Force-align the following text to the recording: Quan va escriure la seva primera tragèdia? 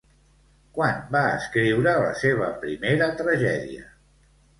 Quan 0.77 0.95
va 1.15 1.21
escriure 1.33 1.93
la 2.05 2.15
seva 2.21 2.47
primera 2.63 3.11
tragèdia? 3.21 3.85